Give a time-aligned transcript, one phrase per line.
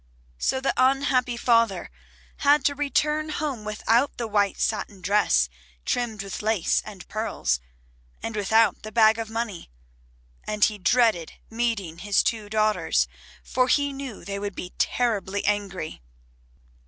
[0.39, 1.91] So the unhappy father
[2.37, 5.47] had to return home without the white satin dress
[5.85, 7.59] trimmed with lace and pearls,
[8.23, 9.69] and without the bag of money,
[10.43, 13.07] and he dreaded meeting his two daughters,
[13.43, 16.01] for he knew they would be terribly angry.